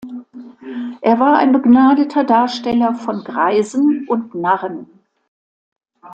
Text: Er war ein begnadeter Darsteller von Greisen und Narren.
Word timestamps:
Er 1.01 1.19
war 1.19 1.37
ein 1.37 1.51
begnadeter 1.51 2.23
Darsteller 2.23 2.95
von 2.95 3.23
Greisen 3.23 4.07
und 4.07 4.33
Narren. 4.33 4.89